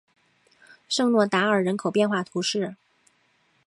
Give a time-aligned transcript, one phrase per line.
[0.89, 2.75] 圣若达尔人口变化图示